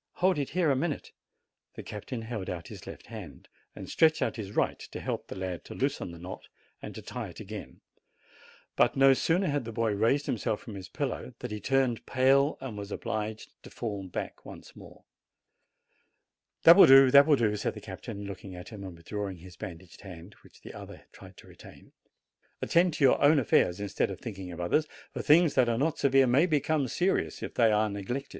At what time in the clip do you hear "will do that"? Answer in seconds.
16.77-17.27